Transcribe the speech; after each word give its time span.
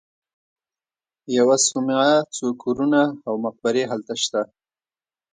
یوه 1.37 1.55
صومعه، 1.67 2.13
څو 2.35 2.45
کورونه 2.61 3.01
او 3.27 3.33
مقبرې 3.45 3.83
هلته 3.91 4.13
شته. 4.23 4.41